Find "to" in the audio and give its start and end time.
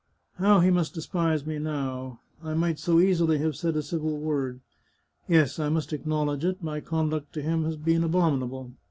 7.33-7.43